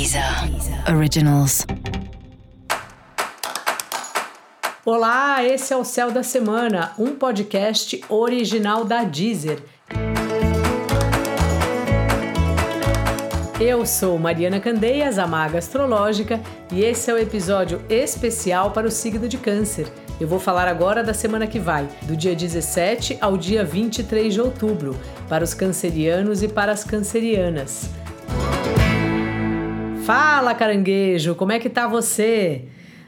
[0.00, 0.24] Deezer
[0.96, 1.66] Originals.
[4.82, 9.62] Olá, esse é o Céu da Semana, um podcast original da Deezer.
[13.60, 16.40] Eu sou Mariana Candeias, a Maga Astrológica,
[16.72, 19.86] e esse é o episódio especial para o signo de Câncer.
[20.18, 24.40] Eu vou falar agora da semana que vai, do dia 17 ao dia 23 de
[24.40, 24.98] outubro,
[25.28, 27.99] para os cancerianos e para as cancerianas.
[30.12, 32.64] Fala, caranguejo, como é que tá você?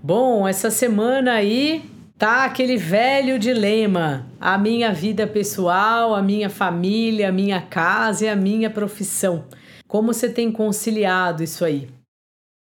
[0.00, 7.30] Bom, essa semana aí tá aquele velho dilema: a minha vida pessoal, a minha família,
[7.30, 9.46] a minha casa e a minha profissão.
[9.88, 11.88] Como você tem conciliado isso aí?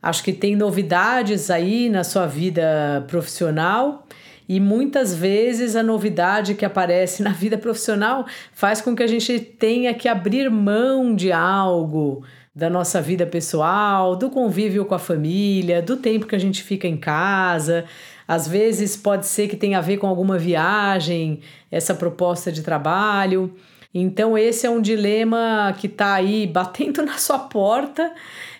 [0.00, 4.06] Acho que tem novidades aí na sua vida profissional
[4.48, 9.40] e muitas vezes a novidade que aparece na vida profissional faz com que a gente
[9.40, 12.22] tenha que abrir mão de algo
[12.54, 16.86] da nossa vida pessoal, do convívio com a família, do tempo que a gente fica
[16.86, 17.84] em casa.
[18.28, 23.52] Às vezes pode ser que tenha a ver com alguma viagem, essa proposta de trabalho.
[23.92, 28.12] Então, esse é um dilema que está aí batendo na sua porta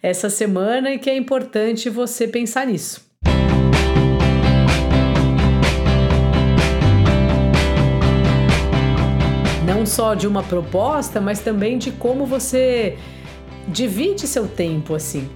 [0.00, 3.10] essa semana e que é importante você pensar nisso.
[9.66, 12.96] Não só de uma proposta, mas também de como você
[13.68, 15.28] divide seu tempo assim,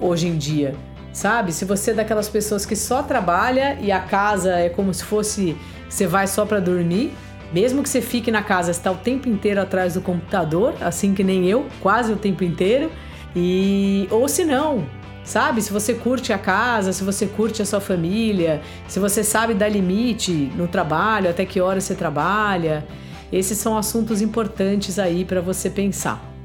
[0.00, 0.74] hoje em dia,
[1.12, 1.52] sabe?
[1.52, 5.56] Se você é daquelas pessoas que só trabalha e a casa é como se fosse
[5.88, 7.12] você vai só para dormir,
[7.52, 11.22] mesmo que você fique na casa, está o tempo inteiro atrás do computador, assim que
[11.22, 12.90] nem eu, quase o tempo inteiro.
[13.34, 14.84] E ou se não,
[15.24, 15.62] sabe?
[15.62, 19.68] Se você curte a casa, se você curte a sua família, se você sabe dar
[19.68, 22.84] limite no trabalho, até que hora você trabalha,
[23.32, 26.35] esses são assuntos importantes aí para você pensar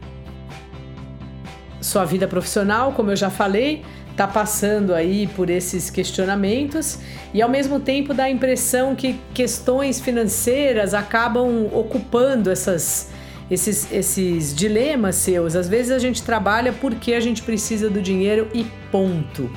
[1.81, 6.99] sua vida profissional, como eu já falei, está passando aí por esses questionamentos
[7.33, 13.09] e ao mesmo tempo dá a impressão que questões financeiras acabam ocupando essas,
[13.49, 15.55] esses, esses dilemas seus.
[15.55, 19.49] Às vezes a gente trabalha porque a gente precisa do dinheiro e ponto.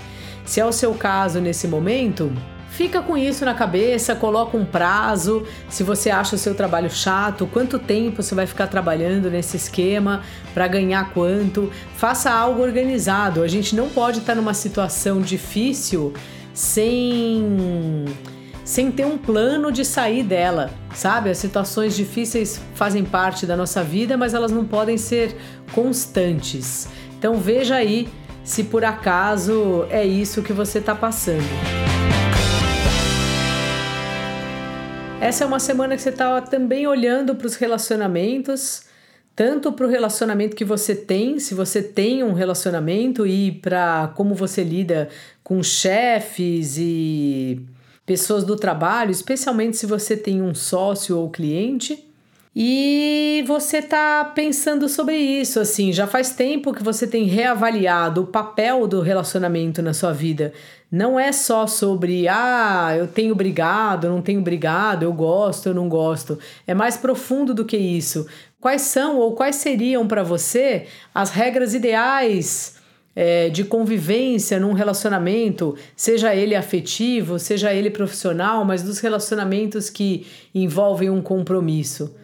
[0.46, 2.32] Se é o seu caso nesse momento,
[2.76, 5.46] Fica com isso na cabeça, coloca um prazo.
[5.68, 10.22] Se você acha o seu trabalho chato, quanto tempo você vai ficar trabalhando nesse esquema
[10.52, 11.70] para ganhar quanto?
[11.94, 13.44] Faça algo organizado.
[13.44, 16.12] A gente não pode estar numa situação difícil
[16.52, 18.06] sem
[18.64, 21.30] sem ter um plano de sair dela, sabe?
[21.30, 25.36] As situações difíceis fazem parte da nossa vida, mas elas não podem ser
[25.72, 26.88] constantes.
[27.16, 28.08] Então veja aí
[28.42, 31.83] se por acaso é isso que você está passando.
[35.24, 38.82] Essa é uma semana que você está também olhando para os relacionamentos,
[39.34, 44.34] tanto para o relacionamento que você tem, se você tem um relacionamento, e para como
[44.34, 45.08] você lida
[45.42, 47.58] com chefes e
[48.04, 52.06] pessoas do trabalho, especialmente se você tem um sócio ou cliente.
[52.56, 58.26] E você está pensando sobre isso, assim, já faz tempo que você tem reavaliado o
[58.28, 60.52] papel do relacionamento na sua vida.
[60.88, 65.88] Não é só sobre, ah, eu tenho brigado, não tenho brigado, eu gosto, eu não
[65.88, 66.38] gosto.
[66.64, 68.24] É mais profundo do que isso.
[68.60, 72.76] Quais são ou quais seriam para você as regras ideais
[73.16, 80.24] é, de convivência num relacionamento, seja ele afetivo, seja ele profissional, mas dos relacionamentos que
[80.54, 82.14] envolvem um compromisso?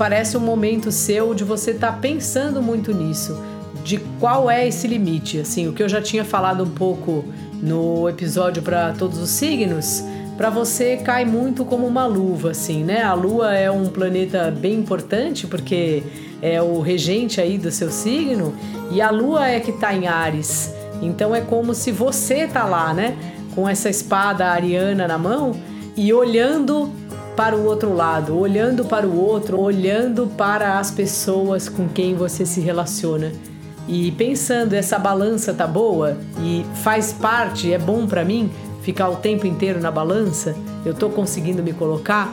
[0.00, 3.38] Parece um momento seu de você estar tá pensando muito nisso,
[3.84, 5.38] de qual é esse limite.
[5.38, 7.22] Assim, o que eu já tinha falado um pouco
[7.62, 10.02] no episódio para todos os signos,
[10.38, 13.02] para você cai muito como uma luva, assim, né?
[13.02, 16.02] A Lua é um planeta bem importante porque
[16.40, 18.54] é o regente aí do seu signo
[18.90, 20.74] e a Lua é que está em Ares.
[21.02, 23.18] Então é como se você tá lá, né?
[23.54, 25.60] Com essa espada ariana na mão
[25.94, 26.90] e olhando
[27.36, 32.44] para o outro lado, olhando para o outro, olhando para as pessoas com quem você
[32.44, 33.32] se relaciona
[33.88, 38.48] e pensando essa balança tá boa e faz parte, é bom para mim
[38.82, 40.54] ficar o tempo inteiro na balança,
[40.84, 42.32] eu tô conseguindo me colocar.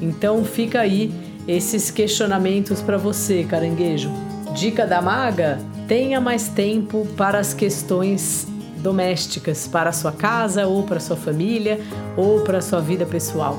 [0.00, 1.12] Então fica aí
[1.46, 4.12] esses questionamentos para você, caranguejo.
[4.54, 8.46] Dica da maga: tenha mais tempo para as questões
[8.76, 11.80] domésticas, para a sua casa ou para a sua família
[12.16, 13.58] ou para a sua vida pessoal.